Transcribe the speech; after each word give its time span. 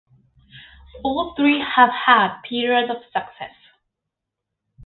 All 1.03 1.35
three 1.35 1.59
have 1.59 1.91
had 1.91 2.39
periods 2.41 2.89
of 2.89 3.03
success. 3.13 3.53